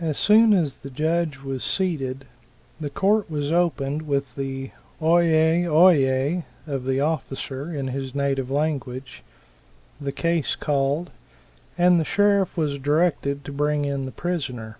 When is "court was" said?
2.88-3.52